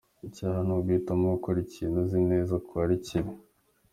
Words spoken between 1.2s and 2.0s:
gukora ikintu